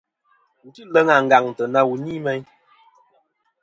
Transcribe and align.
Wu 0.61 0.69
tî 0.75 0.83
leŋ 0.93 1.07
àngàŋtɨ 1.17 1.63
na 1.73 1.81
wù 1.87 1.95
ni 2.03 2.15
meyn. 2.25 2.43